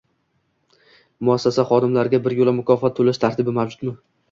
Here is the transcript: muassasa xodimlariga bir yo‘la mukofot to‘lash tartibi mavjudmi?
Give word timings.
muassasa 1.29 1.67
xodimlariga 1.73 2.23
bir 2.29 2.37
yo‘la 2.41 2.57
mukofot 2.63 2.99
to‘lash 3.03 3.23
tartibi 3.27 3.57
mavjudmi? 3.63 3.97